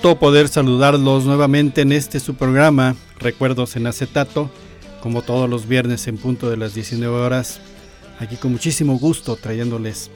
[0.00, 4.50] Gusto poder saludarlos nuevamente en este su programa, Recuerdos en Acetato,
[5.02, 7.60] como todos los viernes en punto de las 19 horas,
[8.18, 10.10] aquí con muchísimo gusto trayéndoles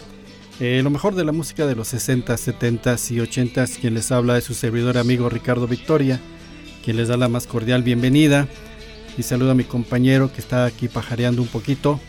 [0.58, 3.66] eh, lo mejor de la música de los 60, 70 y 80.
[3.78, 6.18] Quien les habla es su servidor amigo Ricardo Victoria,
[6.82, 8.48] quien les da la más cordial bienvenida
[9.18, 12.00] y saluda a mi compañero que está aquí pajareando un poquito.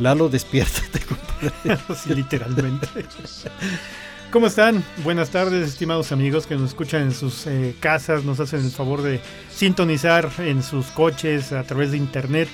[0.00, 1.78] Lalo, despiértate, compadre.
[2.16, 2.88] literalmente.
[4.32, 4.82] ¿Cómo están?
[5.04, 9.02] Buenas tardes, estimados amigos que nos escuchan en sus eh, casas, nos hacen el favor
[9.02, 12.48] de sintonizar en sus coches a través de internet.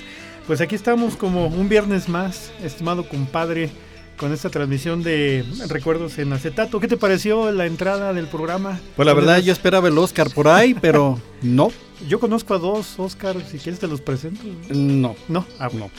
[0.49, 3.71] Pues aquí estamos como un viernes más, estimado compadre,
[4.17, 6.81] con esta transmisión de recuerdos en acetato.
[6.81, 8.81] ¿Qué te pareció la entrada del programa?
[8.97, 11.71] Pues la verdad yo esperaba el Oscar por ahí, pero no.
[12.09, 14.43] Yo conozco a dos Oscar, si quieres te los presento.
[14.71, 15.15] No.
[15.29, 15.93] No, ah, no.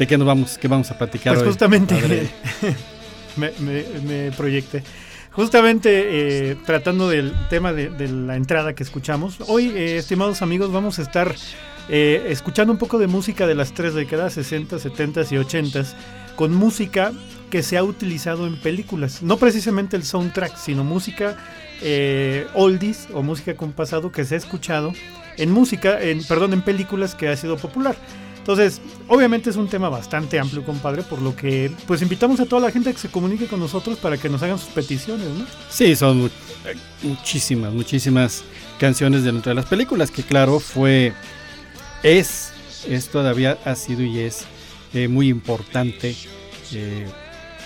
[0.00, 2.28] ¿De qué nos vamos, qué vamos a platicar pues justamente
[3.36, 4.82] me, me, proyecté.
[5.32, 9.38] Justamente eh, tratando del tema de, la entrada que escuchamos.
[9.46, 11.34] Hoy, eh, estimados amigos, vamos a estar
[11.88, 15.84] eh, escuchando un poco de música de las tres décadas, 60, 70 y 80,
[16.34, 17.12] con música
[17.50, 19.22] que se ha utilizado en películas.
[19.22, 21.36] No precisamente el soundtrack, sino música
[22.54, 24.92] oldies o música con pasado que se ha escuchado
[25.36, 27.96] en música, en, perdón, en películas que ha sido popular.
[28.48, 32.62] Entonces, obviamente es un tema bastante amplio, compadre, por lo que pues invitamos a toda
[32.62, 35.44] la gente a que se comunique con nosotros para que nos hagan sus peticiones, ¿no?
[35.68, 36.30] Sí, son
[37.02, 38.44] muchísimas, muchísimas
[38.80, 41.12] canciones dentro de las películas, que claro, fue,
[42.02, 42.52] es,
[42.88, 44.46] es todavía ha sido y es
[44.94, 46.16] eh, muy importante
[46.72, 47.06] eh,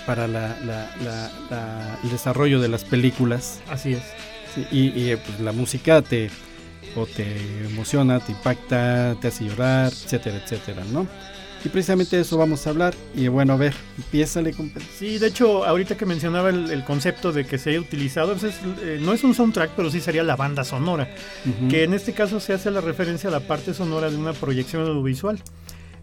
[0.04, 0.56] para la,
[2.02, 3.60] el desarrollo de las películas.
[3.70, 4.02] Así es.
[4.72, 6.28] y, y pues, la música te
[6.96, 7.26] o te
[7.66, 11.06] emociona, te impacta, te hace llorar, etcétera, etcétera, ¿no?
[11.64, 12.94] Y precisamente de eso vamos a hablar.
[13.14, 14.72] Y bueno, a ver, empiézale con...
[14.98, 18.98] Sí, de hecho, ahorita que mencionaba el, concepto de que se haya utilizado, pues eh,
[19.00, 21.08] no es un soundtrack, pero sí sería la banda sonora.
[21.70, 24.82] Que en este caso se hace la referencia a la parte sonora de una proyección
[24.82, 25.40] audiovisual.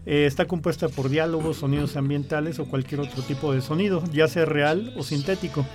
[0.06, 4.46] Eh, está compuesta por diálogos, sonidos ambientales o cualquier otro tipo de sonido, ya sea
[4.46, 5.66] real o sintético.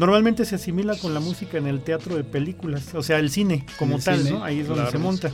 [0.00, 3.66] Normalmente se asimila con la música en el teatro de películas, o sea, el cine
[3.78, 4.42] como tal, ¿no?
[4.42, 5.30] Ahí es donde se monta.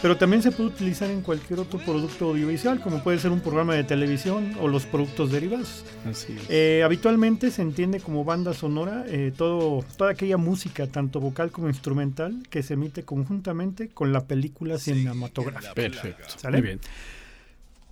[0.00, 3.74] Pero también se puede utilizar en cualquier otro producto audiovisual, como puede ser un programa
[3.74, 5.84] de televisión o los productos derivados.
[6.08, 11.50] Así eh, habitualmente se entiende como banda sonora eh, todo, toda aquella música, tanto vocal
[11.50, 15.74] como instrumental, que se emite conjuntamente con la película cinematográfica.
[15.74, 16.24] Perfecto.
[16.50, 16.80] Muy bien.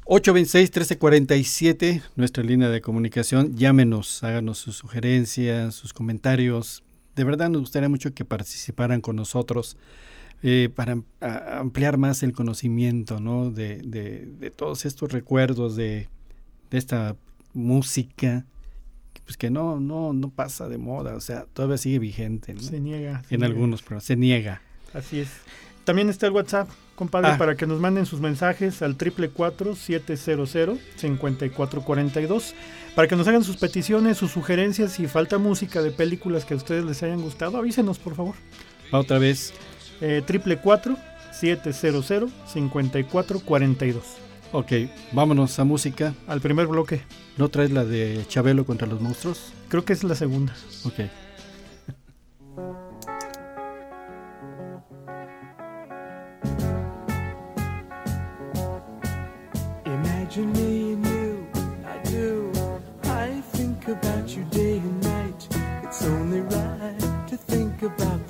[0.06, 3.56] 826-1347, nuestra línea de comunicación.
[3.56, 6.84] Llámenos, háganos sus sugerencias, sus comentarios.
[7.16, 9.78] De verdad nos gustaría mucho que participaran con nosotros
[10.42, 10.98] eh, para
[11.58, 13.50] ampliar más el conocimiento ¿no?
[13.50, 16.08] de, de, todos estos recuerdos de,
[16.70, 17.16] de, esta
[17.54, 18.44] música
[19.24, 22.54] pues que no, no, no pasa de moda, o sea, todavía sigue vigente.
[22.60, 23.22] Se niega.
[23.30, 24.60] en algunos, pero se niega.
[24.92, 25.30] Así es.
[25.84, 27.38] También está el WhatsApp, compadre, ah.
[27.38, 29.30] para que nos manden sus mensajes al triple
[29.74, 32.54] 700 5442
[32.94, 34.92] para que nos hagan sus peticiones, sus sugerencias.
[34.92, 38.34] Si falta música de películas que a ustedes les hayan gustado, avísenos, por favor.
[38.92, 39.52] Otra vez.
[40.00, 40.60] Eh, triple
[41.32, 44.04] 700 5442
[44.52, 44.72] Ok,
[45.10, 46.14] vámonos a música.
[46.28, 47.02] Al primer bloque.
[47.36, 49.52] ¿No traes la de Chabelo contra los monstruos?
[49.68, 50.54] Creo que es la segunda.
[50.84, 51.00] Ok.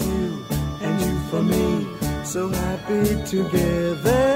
[0.00, 0.44] Is you,
[0.80, 1.86] and you for me.
[2.24, 4.35] So happy together.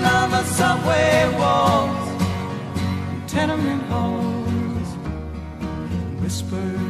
[0.45, 2.21] subway walls,
[3.27, 4.89] tenement halls,
[6.21, 6.80] whispers.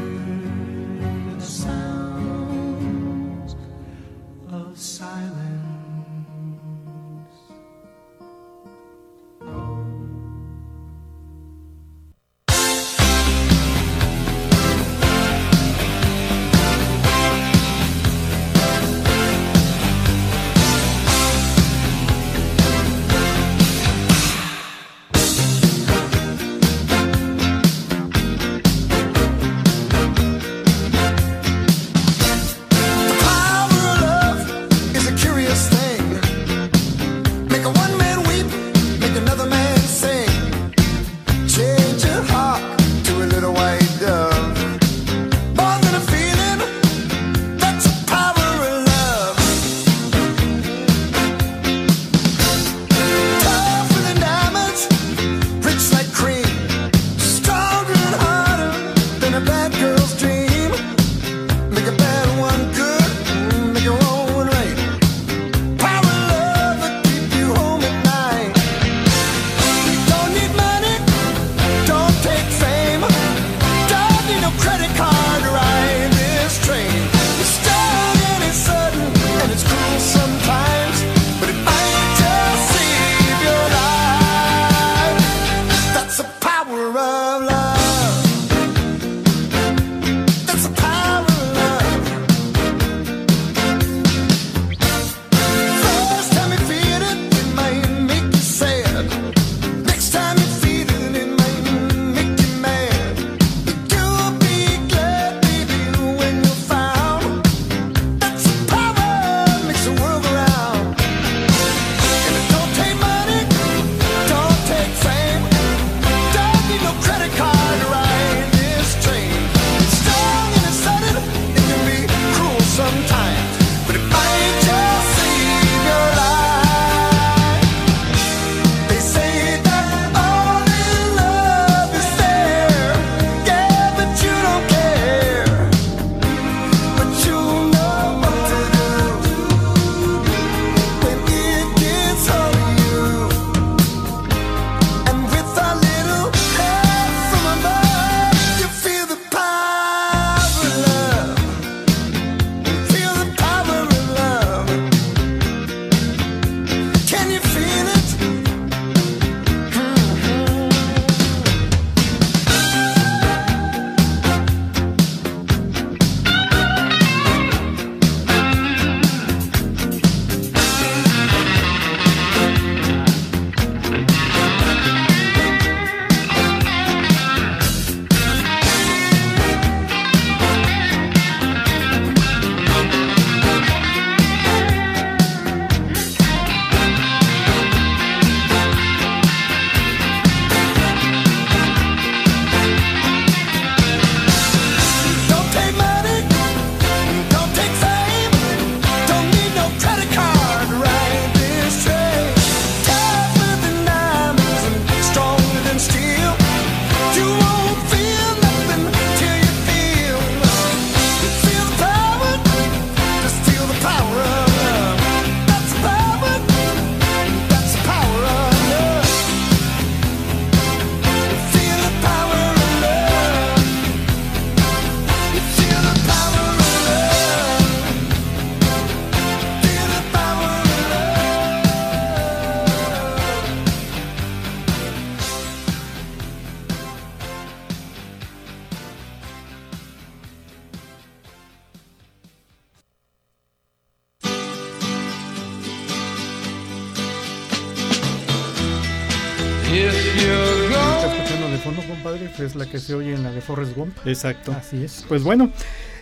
[252.41, 253.95] es la que se oye en la de Forrest Gump.
[254.05, 254.51] Exacto.
[254.51, 255.05] Así es.
[255.07, 255.51] Pues bueno,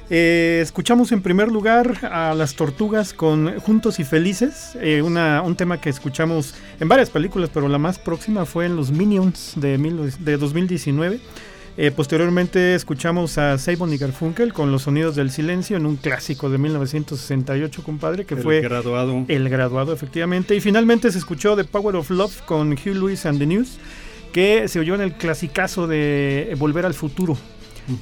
[0.10, 5.56] eh, escuchamos en primer lugar a las tortugas con Juntos y Felices, eh, una, un
[5.56, 9.78] tema que escuchamos en varias películas, pero la más próxima fue en los Minions de,
[9.78, 11.20] mil, de 2019.
[11.78, 16.50] Eh, posteriormente escuchamos a Sabon y Garfunkel con Los Sonidos del Silencio en un clásico
[16.50, 19.24] de 1968, compadre, que el fue graduado.
[19.28, 20.56] el graduado, efectivamente.
[20.56, 23.78] Y finalmente se escuchó The Power of Love con Hugh Lewis and the News
[24.32, 27.38] que se oyó en el clasicazo de Volver al Futuro.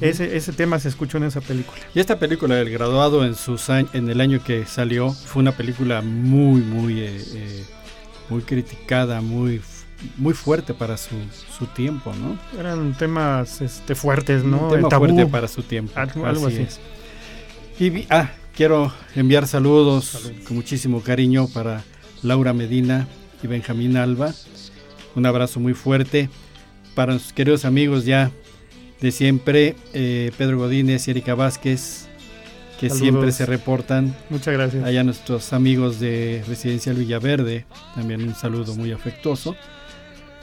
[0.01, 1.77] ese, ese tema se escuchó en esa película.
[1.95, 6.01] Y esta película, El Graduado, en, sus en el año que salió, fue una película
[6.01, 7.65] muy, muy, eh, eh,
[8.29, 9.61] muy criticada, muy,
[10.17, 11.15] muy fuerte para su,
[11.57, 12.37] su tiempo, ¿no?
[12.59, 14.67] Eran temas este, fuertes, ¿no?
[14.67, 15.05] Un tema Tabú.
[15.05, 15.93] fuerte para su tiempo.
[15.95, 16.57] Algo- algo así.
[16.67, 16.79] es.
[17.79, 21.83] Y ah, quiero enviar saludos con muchísimo cariño para
[22.23, 23.07] Laura Medina
[23.41, 24.33] y Benjamín Alba.
[25.17, 26.29] Un abrazo muy fuerte
[26.93, 28.29] para nuestros queridos amigos ya
[29.01, 32.07] de siempre, eh, Pedro Godínez y Erika Vázquez,
[32.79, 32.99] que Saludos.
[32.99, 34.15] siempre se reportan.
[34.29, 34.83] Muchas gracias.
[34.85, 39.55] Allá nuestros amigos de Residencial Villaverde, también un saludo muy afectuoso.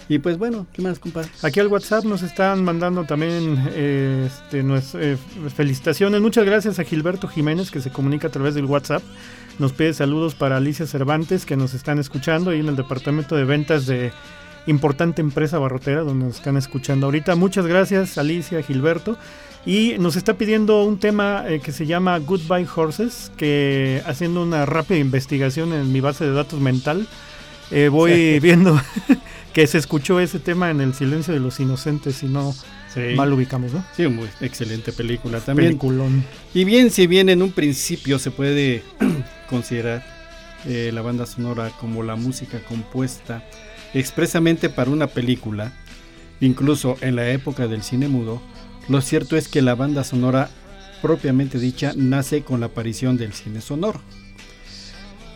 [0.08, 1.30] Y pues bueno, ¿qué más, compadre?
[1.42, 4.64] Aquí al WhatsApp nos están mandando también eh, este,
[4.98, 5.16] eh,
[5.54, 6.20] felicitaciones.
[6.20, 9.04] Muchas gracias a Gilberto Jiménez que se comunica a través del WhatsApp.
[9.60, 13.44] Nos pide saludos para Alicia Cervantes que nos están escuchando ahí en el departamento de
[13.44, 14.12] ventas de
[14.66, 17.34] importante empresa barrotera donde nos están escuchando ahorita.
[17.34, 19.16] Muchas gracias Alicia, Gilberto.
[19.66, 24.66] Y nos está pidiendo un tema eh, que se llama Goodbye Horses, que haciendo una
[24.66, 27.06] rápida investigación en mi base de datos mental,
[27.70, 28.78] eh, voy viendo
[29.54, 32.54] que se escuchó ese tema en El silencio de los inocentes y no
[32.94, 33.84] Sí, mal ubicamos, ¿no?
[33.96, 35.70] sí, muy excelente película también.
[35.70, 36.24] Peliculón.
[36.52, 38.84] Y bien, si bien en un principio se puede
[39.50, 40.04] considerar
[40.64, 43.42] eh, la banda sonora como la música compuesta
[43.94, 45.72] expresamente para una película,
[46.40, 48.42] incluso en la época del cine mudo,
[48.88, 50.50] lo cierto es que la banda sonora
[51.00, 54.00] propiamente dicha nace con la aparición del cine sonoro.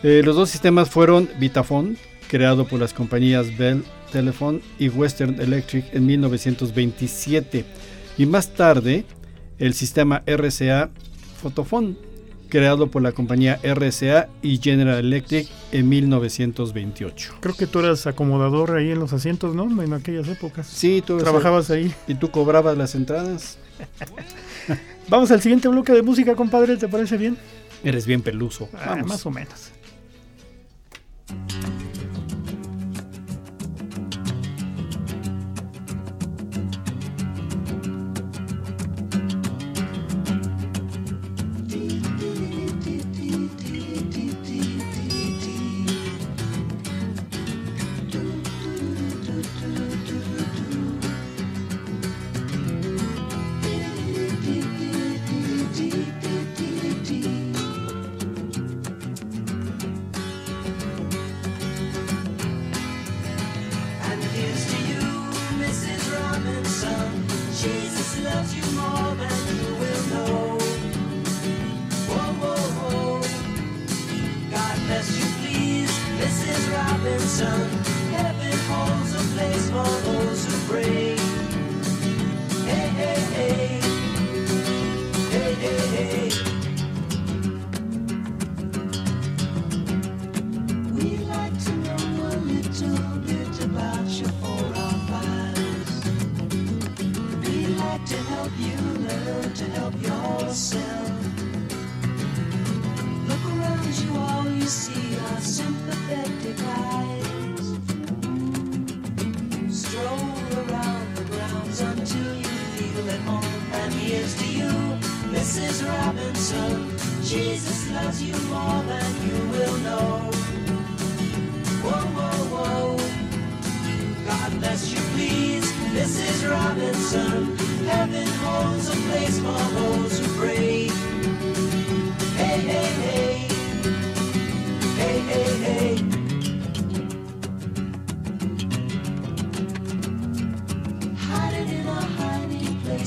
[0.03, 1.97] Eh, los dos sistemas fueron Vitaphone,
[2.29, 7.65] creado por las compañías Bell Telephone y Western Electric en 1927,
[8.17, 9.05] y más tarde
[9.57, 10.89] el sistema RCA
[11.41, 11.97] Photophone,
[12.49, 17.35] creado por la compañía RCA y General Electric en 1928.
[17.39, 19.63] Creo que tú eras acomodador ahí en los asientos, ¿no?
[19.83, 20.67] En aquellas épocas.
[20.67, 21.93] Sí, tú Trabajabas ahí.
[22.07, 23.57] y tú cobrabas las entradas.
[25.09, 27.37] Vamos al siguiente bloque de música, compadre, ¿te parece bien?
[27.83, 28.69] Eres bien peluso.
[28.73, 29.07] Ah, Vamos.
[29.07, 29.71] más o menos.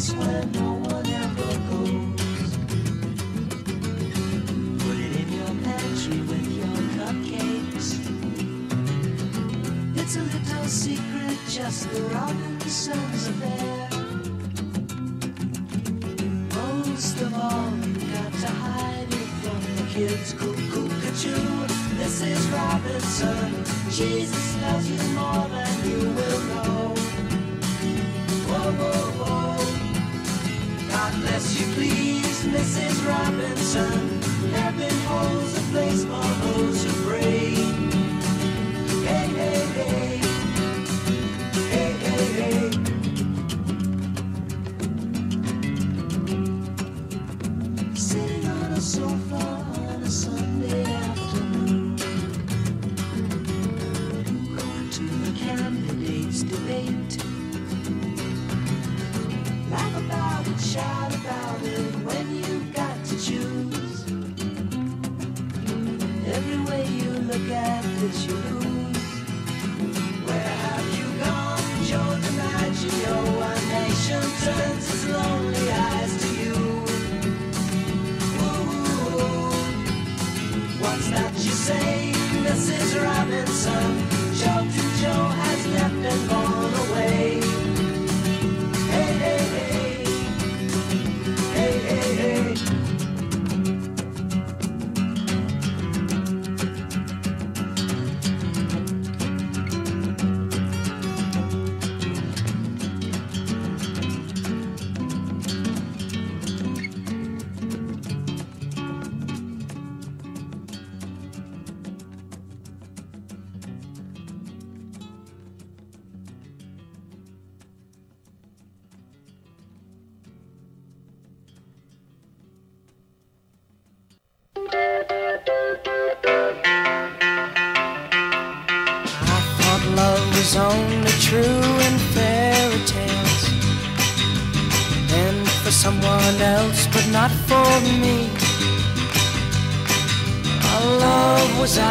[0.02, 0.61] place when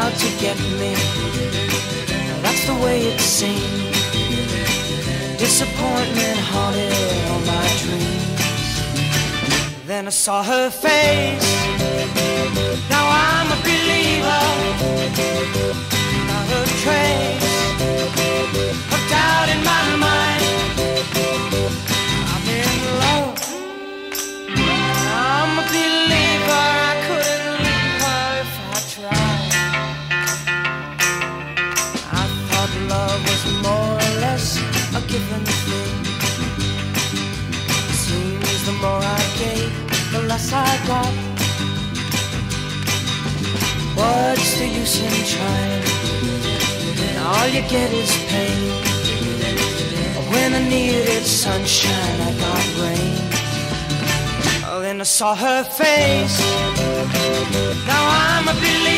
[0.02, 0.94] out to get me.
[2.42, 3.98] That's the way it seems.
[5.38, 6.94] Disappointment haunted
[7.30, 8.72] all my dreams.
[9.86, 11.52] Then I saw her face.
[12.94, 14.44] Now I'm a believer.
[16.30, 17.52] Not a trace
[18.96, 20.44] of doubt in my mind.
[45.42, 45.84] time.
[47.08, 48.62] And all you get is pain.
[50.34, 53.18] When I needed sunshine, I got rain.
[54.70, 56.38] Oh, then I saw her face.
[57.92, 58.92] Now I'm a believer.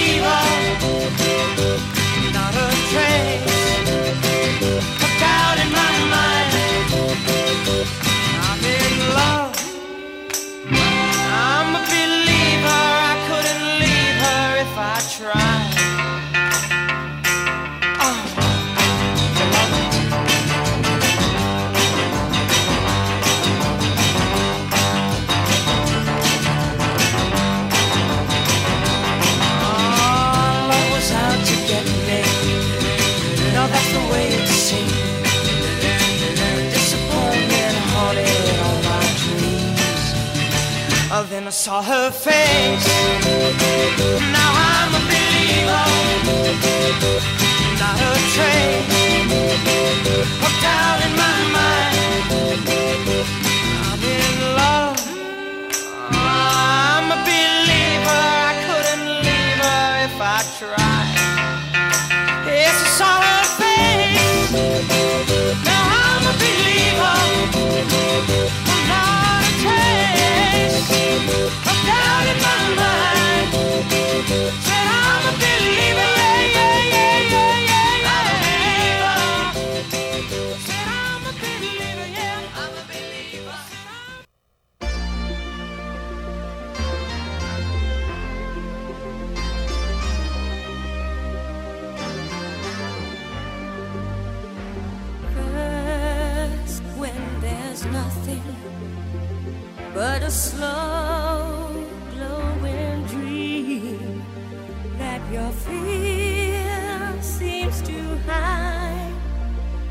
[105.65, 109.13] fear seems to hide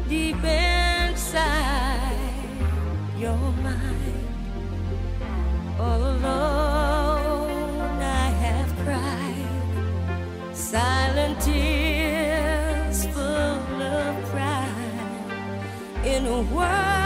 [0.08, 2.16] deep inside
[3.18, 4.26] your mind.
[5.78, 17.01] All alone, I have cried silent tears full of pride in a world.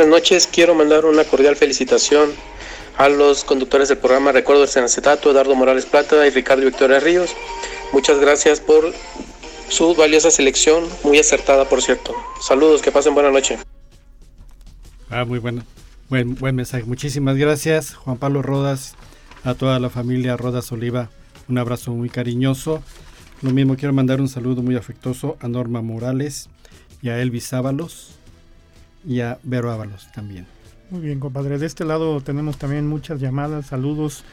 [0.00, 0.46] Buenas noches.
[0.46, 2.30] Quiero mandar una cordial felicitación
[2.96, 7.32] a los conductores del programa Recuerdos en Acetato, Eduardo Morales Plata y Ricardo Victoria Ríos.
[7.92, 8.94] Muchas gracias por
[9.68, 12.14] su valiosa selección, muy acertada, por cierto.
[12.40, 13.58] Saludos, que pasen buena noche.
[15.10, 15.64] Ah, muy bueno.
[16.08, 16.84] Buen, buen mensaje.
[16.84, 18.94] Muchísimas gracias, Juan Pablo Rodas,
[19.44, 21.10] a toda la familia Rodas Oliva.
[21.46, 22.82] Un abrazo muy cariñoso.
[23.42, 26.48] Lo mismo quiero mandar un saludo muy afectuoso a Norma Morales
[27.02, 28.19] y a Elvis Ábalos
[29.06, 30.46] y a Vero Ábalos también.
[30.90, 31.58] Muy bien, compadre.
[31.58, 34.24] De este lado tenemos también muchas llamadas, saludos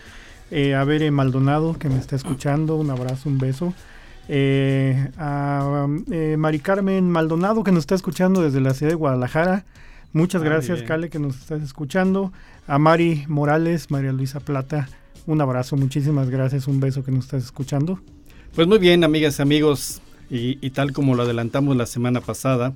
[0.49, 3.73] eh, a Bere Maldonado que me está escuchando, un abrazo, un beso.
[4.29, 9.65] Eh, a eh, Mari Carmen Maldonado que nos está escuchando desde la ciudad de Guadalajara.
[10.13, 10.87] Muchas Ah, gracias, bien.
[10.87, 12.33] Cale, que nos estás escuchando.
[12.67, 14.89] A Mari Morales, María Luisa Plata,
[15.25, 17.99] un abrazo, muchísimas gracias, un beso que nos estás escuchando.
[18.55, 22.73] Pues muy bien, amigas y amigos, y, y tal como lo adelantamos la semana pasada,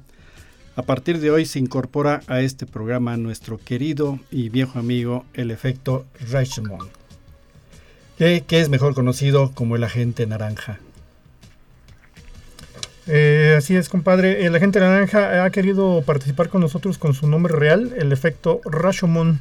[0.76, 5.52] a partir de hoy se incorpora a este programa nuestro querido y viejo amigo, el
[5.52, 6.90] efecto Reichmann,
[8.18, 10.80] que, que es mejor conocido como el agente naranja.
[13.08, 14.46] Eh, así es, compadre.
[14.46, 19.40] El agente naranja ha querido participar con nosotros con su nombre real, el efecto Rashomon.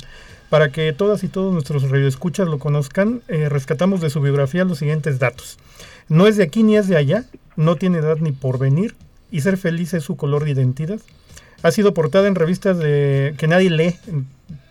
[0.49, 4.79] Para que todas y todos nuestros radioescuchas lo conozcan, eh, rescatamos de su biografía los
[4.79, 5.59] siguientes datos.
[6.09, 8.97] No es de aquí ni es de allá, no tiene edad ni porvenir,
[9.31, 10.99] y ser feliz es su color de identidad.
[11.63, 13.97] Ha sido portada en revistas de, que nadie lee,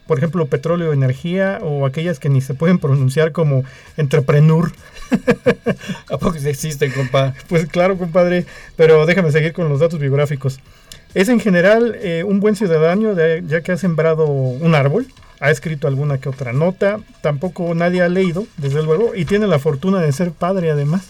[0.07, 3.63] por ejemplo, Petróleo Energía, o aquellas que ni se pueden pronunciar como
[3.97, 4.71] Entrepreneur.
[6.09, 7.33] ¿A poco existen, compa?
[7.47, 10.59] Pues claro, compadre, pero déjame seguir con los datos biográficos.
[11.13, 15.07] Es en general eh, un buen ciudadano, de- ya que ha sembrado un árbol,
[15.39, 19.57] ha escrito alguna que otra nota, tampoco nadie ha leído, desde luego, y tiene la
[19.59, 21.07] fortuna de ser padre además.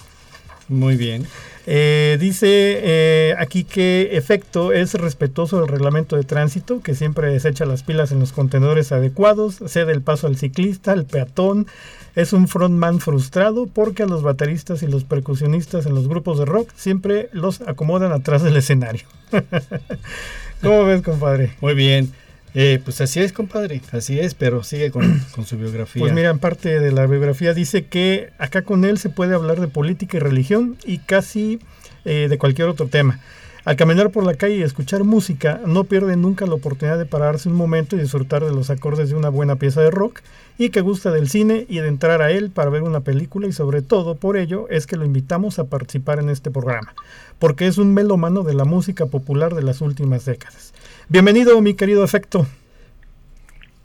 [0.68, 1.26] Muy bien.
[1.72, 7.68] Eh, dice eh, aquí que efecto es respetuoso del reglamento de tránsito, que siempre desecha
[7.68, 11.68] las pilas en los contenedores adecuados, cede el paso al ciclista, al peatón.
[12.16, 16.46] Es un frontman frustrado porque a los bateristas y los percusionistas en los grupos de
[16.46, 19.06] rock siempre los acomodan atrás del escenario.
[20.64, 21.52] ¿Cómo ves, compadre?
[21.62, 22.12] Muy bien.
[22.56, 26.02] Eh, pues así es, compadre, así es, pero sigue con, con su biografía.
[26.02, 29.60] Pues mira, en parte de la biografía dice que acá con él se puede hablar
[29.60, 31.60] de política y religión y casi
[32.06, 33.20] eh, de cualquier otro tema.
[33.66, 37.50] Al caminar por la calle y escuchar música, no pierde nunca la oportunidad de pararse
[37.50, 40.22] un momento y disfrutar de los acordes de una buena pieza de rock
[40.58, 43.54] y que gusta del cine y de entrar a él para ver una película y
[43.54, 46.96] sobre todo por ello es que lo invitamos a participar en este programa,
[47.38, 50.74] porque es un melómano de la música popular de las últimas décadas.
[51.10, 52.46] Bienvenido, mi querido Efecto.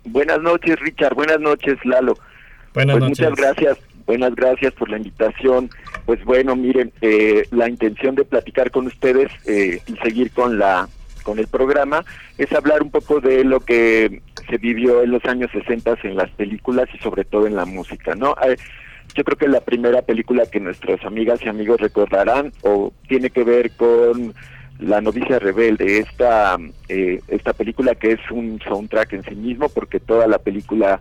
[0.04, 1.14] Buenas noches, Richard.
[1.14, 2.18] Buenas noches, Lalo.
[2.74, 3.20] Buenas pues noches.
[3.20, 3.78] muchas gracias.
[4.04, 5.70] Buenas gracias por la invitación.
[6.04, 10.86] Pues bueno, miren, eh, la intención de platicar con ustedes eh, y seguir con la
[11.22, 12.04] con el programa
[12.36, 16.28] es hablar un poco de lo que se vivió en los años 60 en las
[16.32, 18.36] películas y sobre todo en la música, ¿no?
[18.46, 18.58] Eh,
[19.14, 23.44] yo creo que la primera película que nuestras amigas y amigos recordarán o tiene que
[23.44, 24.34] ver con
[24.78, 26.56] La novicia rebelde, esta,
[26.88, 31.00] eh, esta película que es un soundtrack en sí mismo porque toda la película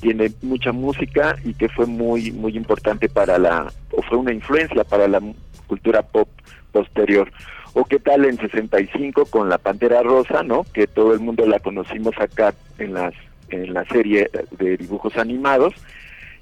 [0.00, 4.84] tiene mucha música y que fue muy muy importante para la o fue una influencia
[4.84, 5.20] para la
[5.66, 6.28] cultura pop
[6.72, 7.30] posterior.
[7.74, 11.58] O qué tal en 65 con la Pantera Rosa no que todo el mundo la
[11.58, 13.14] conocimos acá en las
[13.50, 15.74] en la serie de dibujos animados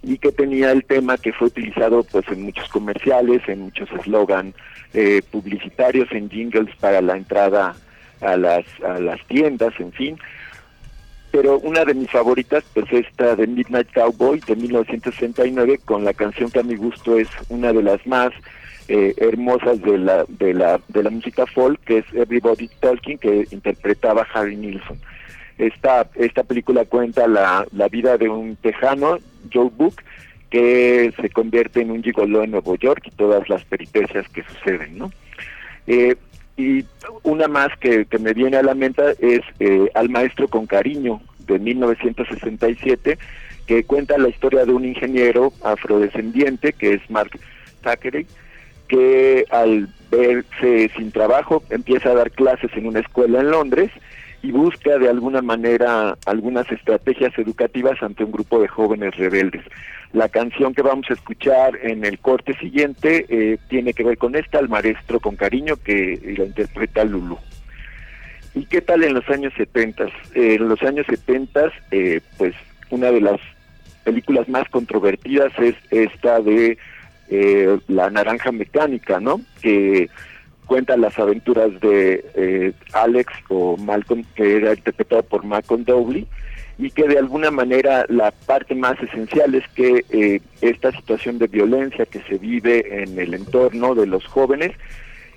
[0.07, 4.55] y que tenía el tema que fue utilizado pues en muchos comerciales en muchos eslogan
[4.95, 7.75] eh, publicitarios en jingles para la entrada
[8.21, 10.19] a las a las tiendas en fin.
[11.33, 16.53] Pero una de mis favoritas pues esta de Midnight Cowboy de 1969 con la canción
[16.53, 18.31] que a mi gusto es una de las más
[18.87, 23.49] eh, hermosas de la de la de la música folk que es Everybody Talking que
[23.51, 25.01] interpretaba Harry Nilsson.
[25.59, 29.19] Esta esta película cuenta la, la vida de un tejano
[29.53, 30.03] Joe Book
[30.51, 34.99] que se convierte en un gigoló en Nueva York y todas las peripecias que suceden
[34.99, 35.11] no
[35.87, 36.17] eh,
[36.57, 36.85] y
[37.23, 41.59] una más que, me viene a la mente es eh, Al Maestro con Cariño, de
[41.59, 43.19] 1967,
[43.67, 47.39] que cuenta la historia de un ingeniero afrodescendiente, que es Mark
[47.83, 48.27] Thackeray,
[48.89, 53.91] que al verse sin trabajo empieza a dar clases en una escuela en Londres
[54.47, 59.65] y busca de alguna manera algunas estrategias educativas ante un grupo de jóvenes rebeldes.
[60.13, 64.37] La canción que vamos a escuchar en el corte siguiente eh, tiene que ver con
[64.37, 67.37] esta, Al Maestro con Cariño, que la interpreta Lulu.
[68.55, 70.05] ¿Y qué tal en los años 70?
[70.05, 72.55] Eh, en los años 70, eh, pues
[72.91, 73.41] una de las
[74.05, 76.79] películas más controvertidas es esta de
[77.31, 79.41] eh, La Naranja Mecánica, ¿no?
[79.61, 80.09] Que
[80.67, 86.27] cuenta las aventuras de eh, Alex o Malcolm, que era interpretado por Malcolm Dowley,
[86.79, 91.47] y que de alguna manera la parte más esencial es que eh, esta situación de
[91.47, 94.73] violencia que se vive en el entorno de los jóvenes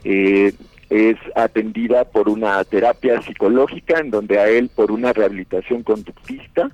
[0.04, 0.52] eh,
[0.90, 6.72] es atendida por una terapia psicológica en donde a él por una rehabilitación conductista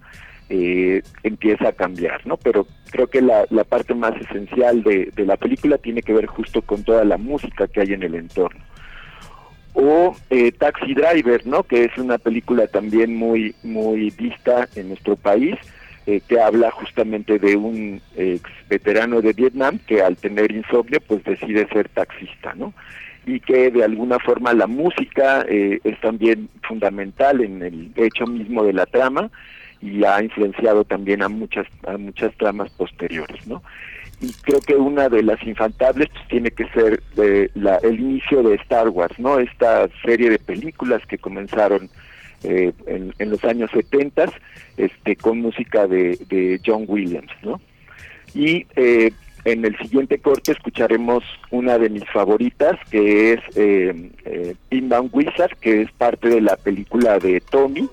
[0.49, 2.37] eh, empieza a cambiar, ¿no?
[2.37, 6.61] Pero creo que la, parte más esencial de, de la película tiene que ver justo
[6.61, 8.61] con toda la música que hay en el entorno
[9.75, 11.63] o eh, Taxi Driver, ¿no?
[11.63, 15.55] Que es una película también muy muy vista en nuestro país,
[16.07, 21.23] eh, que habla justamente de un ex veterano de Vietnam que al tener insomnio pues
[21.25, 22.73] decide ser taxista, ¿no?
[23.25, 28.63] Y que de alguna forma la música eh, es también fundamental en el hecho mismo
[28.63, 29.29] de la trama
[29.85, 33.61] y ha influenciado también a muchas a muchas tramas posteriores, ¿no?
[34.21, 38.43] y creo que una de las infantables pues, tiene que ser eh, la, el inicio
[38.43, 39.39] de Star Wars, ¿no?
[39.39, 41.89] Esta serie de películas que comenzaron
[42.43, 44.31] eh, en, los años 70
[44.77, 47.59] este, con música de, de John Williams, ¿no?
[48.33, 49.11] Y eh,
[49.45, 54.55] en el siguiente corte escucharemos una de mis favoritas, que es eh, eh,
[55.11, 57.87] Wizard, que es parte de la película de Tommy,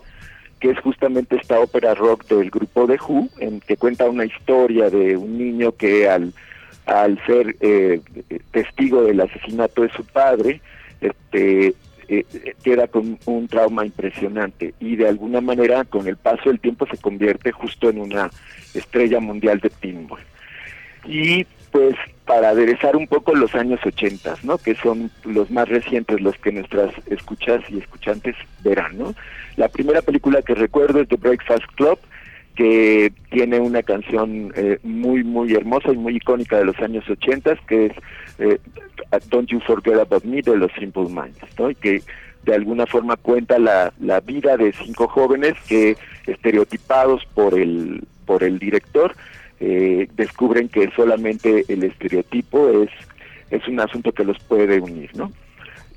[0.63, 4.89] que es justamente esta ópera rock del grupo de Who, en que cuenta una historia
[4.91, 6.33] de un niño que al,
[6.87, 8.01] al ser eh,
[8.53, 10.61] testigo del asesinato de su padre,
[11.01, 11.75] este,
[12.07, 12.25] eh,
[12.63, 16.97] queda con un trauma impresionante y de alguna manera con el paso del tiempo se
[16.97, 18.31] convierte justo en una
[18.73, 20.23] estrella mundial de pinball.
[21.05, 24.59] Y pues para aderezar un poco los años 80, ¿no?
[24.59, 29.15] Que son los más recientes, los que nuestras escuchas y escuchantes verán, ¿no?
[29.57, 31.99] La primera película que recuerdo es The Breakfast Club,
[32.55, 37.57] que tiene una canción eh, muy, muy hermosa y muy icónica de los años 80,
[37.67, 37.93] que es
[38.39, 38.61] eh,
[39.31, 41.71] Don't You Forget About Me de los Simple Minds, ¿no?
[41.71, 42.03] Y que
[42.45, 45.97] de alguna forma cuenta la, la vida de cinco jóvenes que
[46.27, 49.15] estereotipados por el, por el director,
[49.65, 52.91] eh, descubren que solamente el estereotipo es,
[53.51, 55.31] es un asunto que los puede unir, ¿no?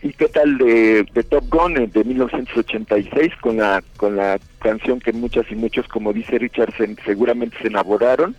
[0.04, 5.12] ¿Y qué tal de, Top Gun eh, de 1986 con la con la canción que
[5.14, 8.36] muchas y muchos, como dice Richard, se- seguramente se enamoraron,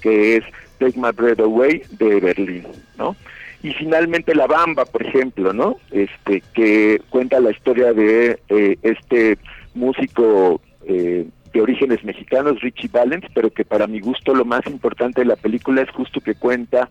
[0.00, 0.44] que es
[0.78, 2.64] Take My Breath Away de Berlín,
[2.98, 3.16] ¿no?
[3.64, 5.76] Y finalmente La Bamba, por ejemplo, ¿no?
[5.90, 9.38] Este que cuenta la historia de eh, este
[9.74, 15.20] músico eh, de orígenes mexicanos, Richie Valens, pero que para mi gusto lo más importante
[15.20, 16.88] de la película es justo que cuenta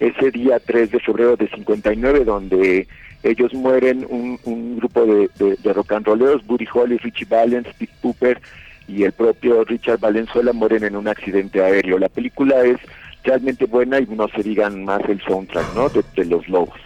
[0.00, 2.86] ese día 3 de febrero de 59, donde
[3.22, 7.92] ellos mueren un, grupo de, de, de rock and rolleros, Buddy Holly, Richie Valens, Steve
[8.02, 8.40] Cooper
[8.86, 11.98] y el propio Richard Valenzuela mueren en un accidente aéreo.
[11.98, 12.76] La película es
[13.22, 15.88] realmente buena y no se digan más el soundtrack, ¿no?
[15.88, 16.78] De, de los lobos.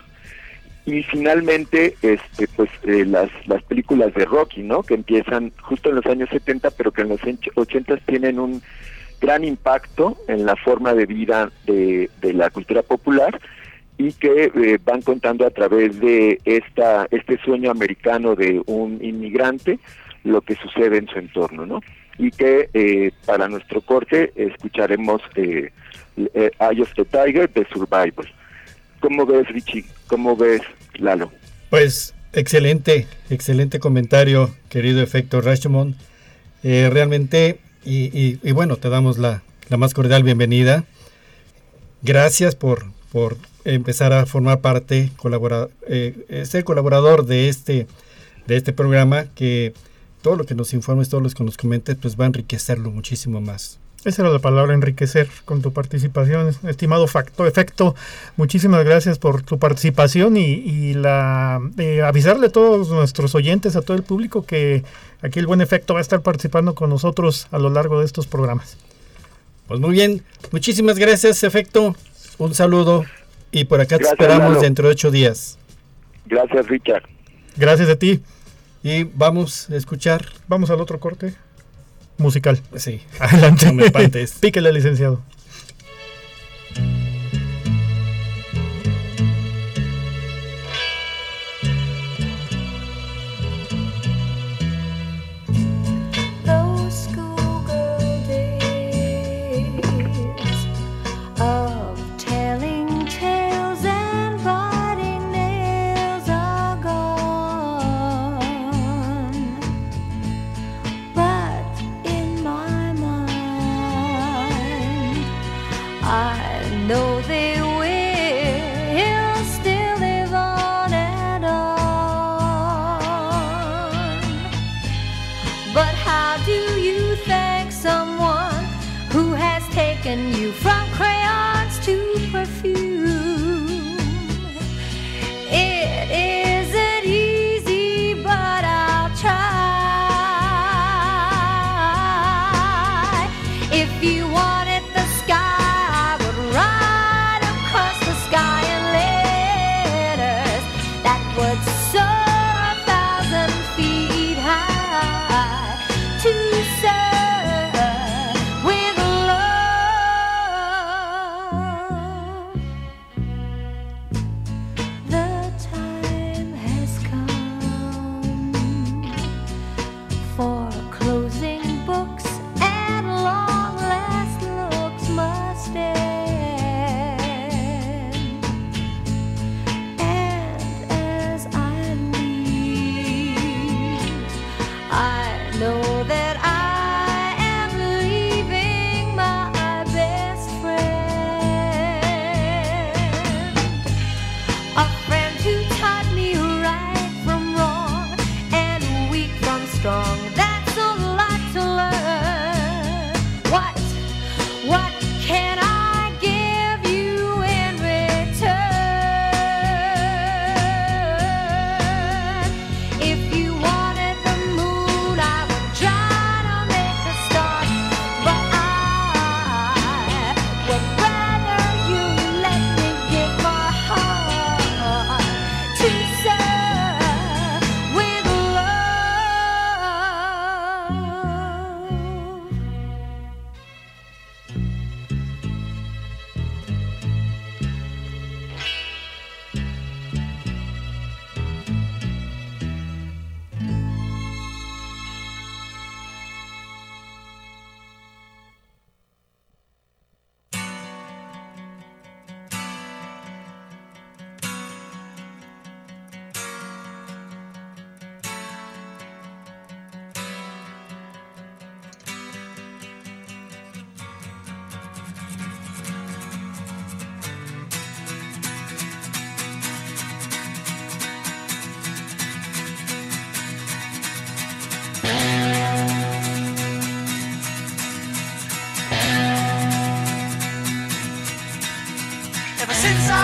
[0.89, 4.83] Y finalmente, este, pues eh, las, las películas de Rocky, ¿no?
[4.83, 7.21] Que empiezan justo en los años 70, pero que en los
[7.55, 8.63] 80 tienen un
[9.21, 13.39] gran impacto en la forma de vida de, de la cultura popular
[13.99, 19.79] y que eh, van contando a través de esta este sueño americano de un inmigrante
[20.25, 21.81] lo que sucede en su entorno, ¿no?
[22.17, 25.71] Y que eh, para nuestro corte escucharemos eh,
[26.17, 28.27] eh, Eye of the Tiger de Survivor.
[29.01, 29.85] ¿Cómo ves, Richie?
[30.09, 30.63] ¿Cómo ves,
[30.99, 31.33] Lalo?
[31.71, 35.97] Pues excelente, excelente comentario, querido Efecto Rashomon.
[36.63, 40.85] Eh, realmente, y, bueno, te damos la, la más cordial bienvenida.
[42.03, 47.87] Gracias por, por empezar a formar parte, colabora, eh, eh, ser colaborador de este,
[48.47, 49.73] de este programa, que
[50.23, 53.41] todo lo que nos informes, todo lo que nos comentes, pues va a enriquecerlo muchísimo
[53.41, 53.79] más.
[54.05, 57.97] Esa era la palabra enriquecer con tu participación, estimado facto, efecto.
[58.37, 63.83] Muchísimas gracias por tu participación y, y la eh, avisarle a todos nuestros oyentes, a
[63.83, 64.85] todo el público que
[65.21, 68.29] aquí el buen efecto va a estar participando con nosotros a lo largo de estos
[68.29, 68.77] programas.
[69.67, 70.23] Pues muy bien,
[70.53, 71.97] muchísimas gracias, Efecto.
[72.39, 73.05] Un saludo
[73.51, 74.61] y por acá Gracias, te esperamos Lalo.
[74.61, 75.59] dentro de ocho días.
[76.27, 77.03] Gracias, Richard.
[77.57, 78.23] Gracias a ti.
[78.85, 80.25] Y vamos a escuchar.
[80.47, 81.35] Vamos al otro corte
[82.19, 82.61] musical.
[82.77, 83.67] Sí, Adelante.
[83.67, 84.33] No me espantes.
[84.41, 85.21] Píquele, licenciado.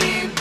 [0.00, 0.33] believe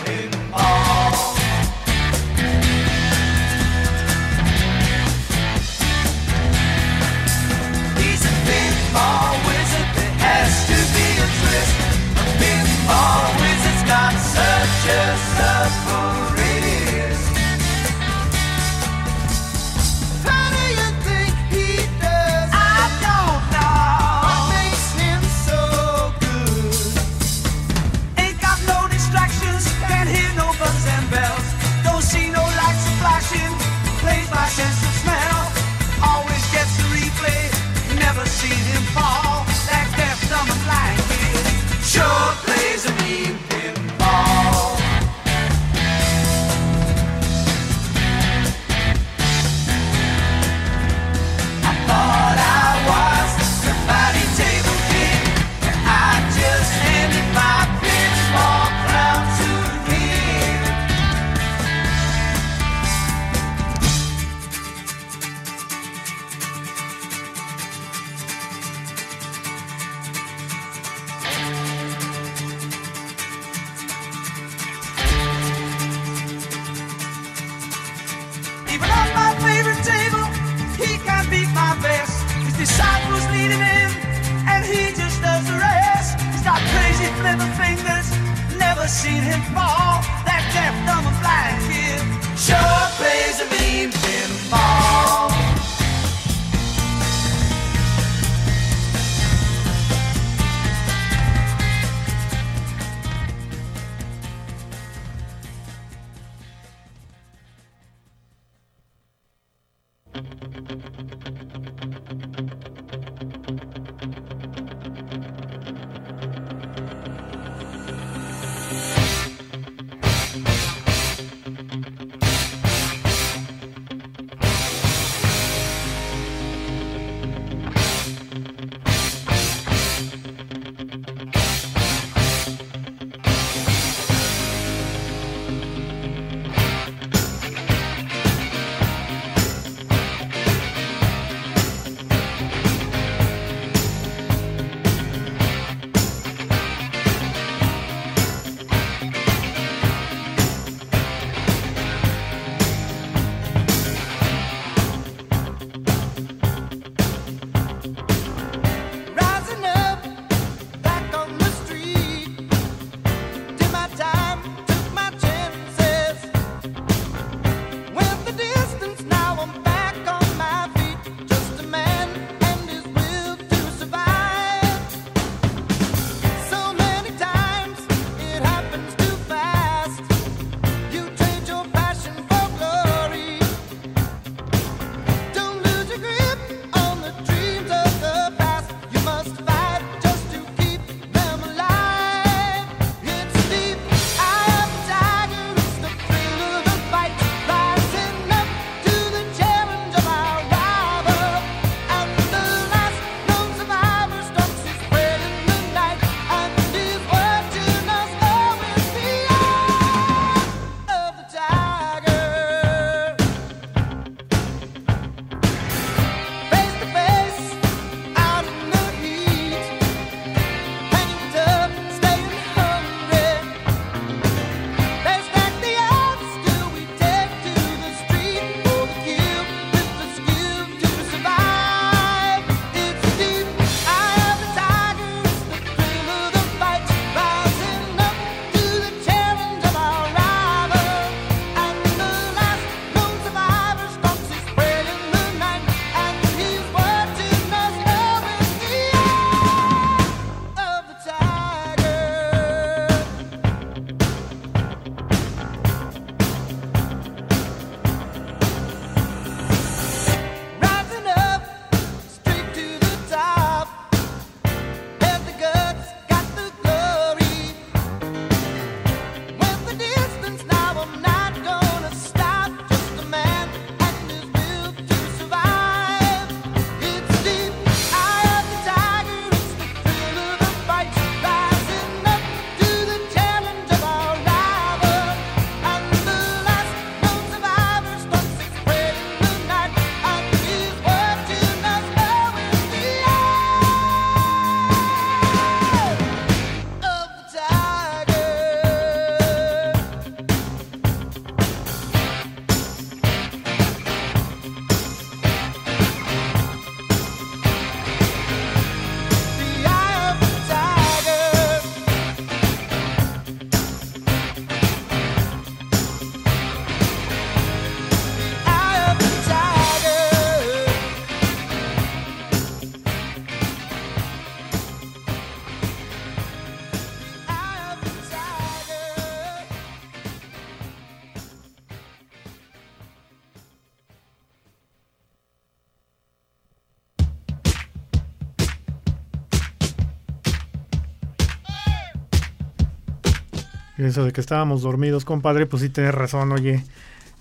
[343.83, 346.63] Eso de que estábamos dormidos, compadre, pues sí tienes razón, oye.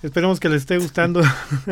[0.03, 1.23] Esperemos que les esté gustando.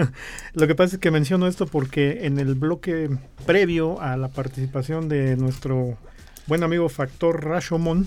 [0.55, 3.11] Lo que pasa es que menciono esto porque en el bloque
[3.45, 5.99] previo a la participación de nuestro
[6.47, 8.07] buen amigo Factor Rashomon,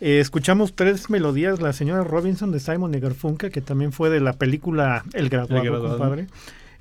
[0.00, 4.20] eh, escuchamos tres melodías, la señora Robinson de Simon y Garfunkel, que también fue de
[4.20, 5.98] la película El Graduado, El Graduado.
[5.98, 6.26] compadre.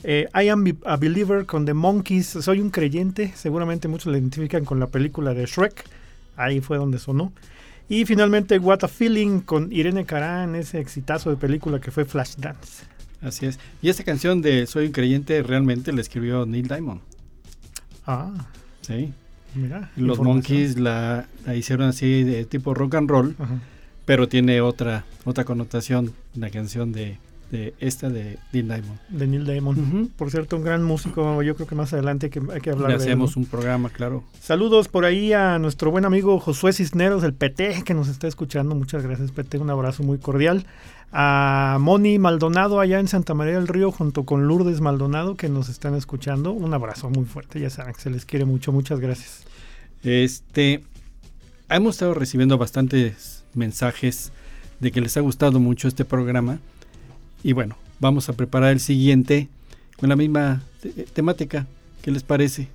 [0.03, 4.63] Eh, I Am a Believer con The Monkeys, Soy un creyente, seguramente muchos la identifican
[4.63, 5.83] con la película de Shrek,
[6.35, 7.33] ahí fue donde sonó.
[7.89, 12.03] Y finalmente What a Feeling con Irene Cara en ese exitazo de película que fue
[12.05, 12.83] Flashdance.
[13.21, 13.59] Así es.
[13.81, 17.01] Y esta canción de Soy un creyente realmente la escribió Neil Diamond.
[18.05, 18.31] Ah,
[18.81, 19.11] Sí.
[19.55, 19.89] mira.
[19.95, 20.19] Los.
[20.19, 23.59] Monkeys la, la hicieron así de tipo rock and roll, Ajá.
[24.05, 27.17] pero tiene otra otra connotación la canción de
[27.51, 28.99] de esta de Dean Diamond.
[29.09, 30.09] de Neil Diamond.
[30.15, 31.41] Por cierto, un gran músico.
[31.41, 33.43] Yo creo que más adelante hay que, hay que hablar Le de él, hacemos ¿no?
[33.43, 34.23] un programa, claro.
[34.41, 38.75] Saludos por ahí a nuestro buen amigo Josué Cisneros, el PT, que nos está escuchando.
[38.75, 39.59] Muchas gracias, PT.
[39.59, 40.65] Un abrazo muy cordial.
[41.13, 45.69] A Moni Maldonado, allá en Santa María del Río, junto con Lourdes Maldonado, que nos
[45.69, 46.51] están escuchando.
[46.51, 47.61] Un abrazo muy fuerte.
[47.61, 48.73] Ya saben que se les quiere mucho.
[48.73, 49.45] Muchas gracias.
[50.03, 50.83] Este,
[51.69, 54.31] hemos estado recibiendo bastantes mensajes
[54.79, 56.59] de que les ha gustado mucho este programa.
[57.43, 59.47] Y bueno, vamos a preparar el siguiente
[59.97, 61.65] con la misma te- temática.
[62.01, 62.67] ¿Qué les parece?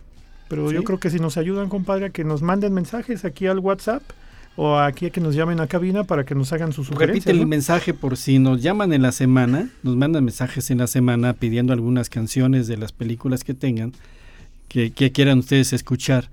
[0.48, 0.74] Pero Sí.
[0.74, 4.02] yo creo que si nos ayudan, compadre, a que nos manden mensajes aquí al WhatsApp
[4.56, 7.24] o aquí a que nos llamen a cabina para que nos hagan sus sugerencias.
[7.24, 10.86] Repite el mensaje por si nos llaman en la semana, nos mandan mensajes en la
[10.86, 13.92] semana pidiendo algunas canciones de las películas que tengan,
[14.68, 16.28] que, que quieran ustedes escuchar.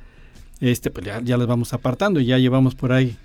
[0.60, 3.16] Este, pues ya, ya las vamos apartando, ya llevamos por ahí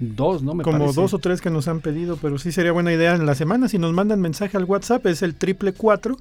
[0.00, 0.54] dos, ¿no?
[0.54, 1.00] Me Como parece.
[1.00, 3.68] dos o tres que nos han pedido, pero sí sería buena idea en la semana.
[3.68, 6.16] Si nos mandan mensaje al WhatsApp, es el triple cuatro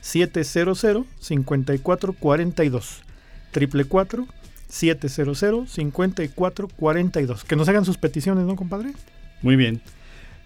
[0.00, 0.86] 700
[1.20, 3.02] 5442
[3.50, 4.26] triple cuatro
[4.68, 8.92] 700 5442 Que nos hagan sus peticiones, ¿no, compadre?
[9.42, 9.80] Muy bien.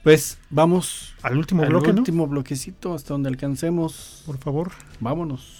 [0.03, 1.99] Pues vamos Al último al bloque, ¿no?
[1.99, 4.23] último bloquecito hasta donde alcancemos.
[4.25, 4.71] Por favor.
[5.01, 5.60] Vámonos.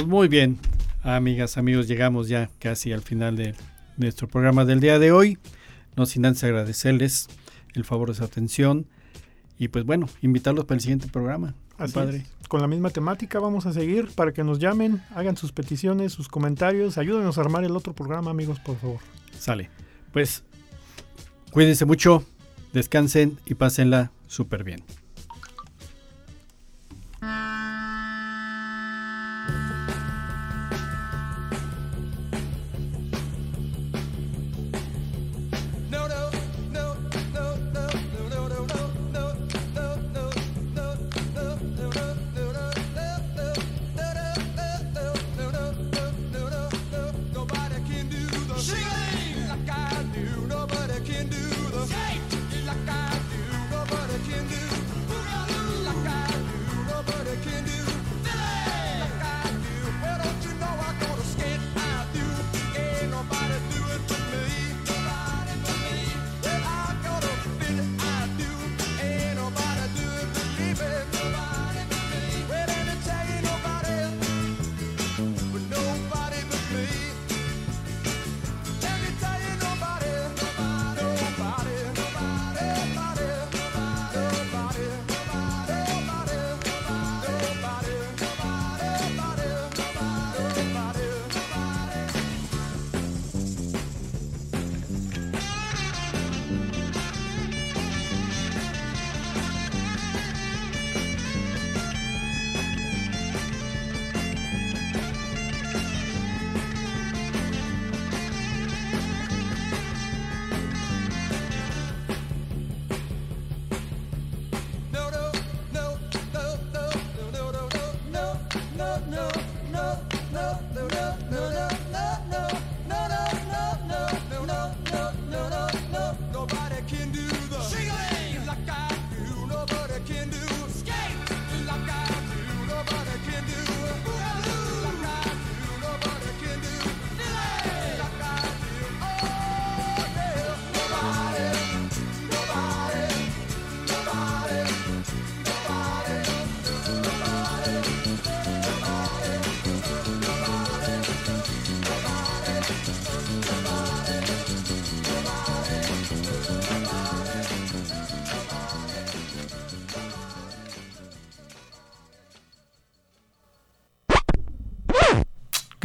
[0.00, 0.58] Pues muy bien,
[1.02, 3.54] amigas, amigos, llegamos ya casi al final de
[3.98, 5.36] nuestro programa del día de hoy.
[5.94, 7.28] No sin antes agradecerles
[7.74, 8.86] el favor de su atención
[9.58, 11.54] y pues bueno, invitarlos para el siguiente programa.
[11.76, 12.16] Así compadre.
[12.16, 12.48] es.
[12.48, 16.28] Con la misma temática vamos a seguir para que nos llamen, hagan sus peticiones, sus
[16.28, 16.96] comentarios.
[16.96, 19.00] Ayúdenos a armar el otro programa, amigos, por favor.
[19.38, 19.68] Sale.
[20.14, 20.44] Pues
[21.50, 22.24] cuídense mucho,
[22.72, 24.82] descansen y pásenla súper bien.